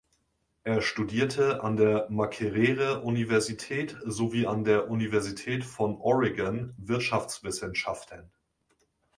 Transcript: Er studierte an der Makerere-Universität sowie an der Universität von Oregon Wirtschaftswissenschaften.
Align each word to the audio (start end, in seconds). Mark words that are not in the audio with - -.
Er 0.63 0.81
studierte 0.81 1.61
an 1.63 1.75
der 1.77 2.07
Makerere-Universität 2.09 3.97
sowie 4.03 4.47
an 4.47 4.63
der 4.63 4.89
Universität 4.89 5.63
von 5.63 5.95
Oregon 5.99 6.73
Wirtschaftswissenschaften. 6.79 8.31